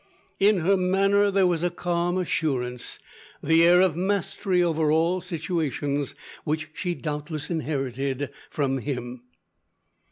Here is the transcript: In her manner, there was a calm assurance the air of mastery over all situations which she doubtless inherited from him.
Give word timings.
In 0.39 0.61
her 0.61 0.75
manner, 0.77 1.29
there 1.29 1.45
was 1.45 1.61
a 1.61 1.69
calm 1.69 2.17
assurance 2.17 2.97
the 3.43 3.63
air 3.63 3.81
of 3.81 3.95
mastery 3.95 4.63
over 4.63 4.91
all 4.91 5.21
situations 5.21 6.15
which 6.43 6.71
she 6.73 6.95
doubtless 6.95 7.51
inherited 7.51 8.31
from 8.49 8.79
him. 8.79 9.21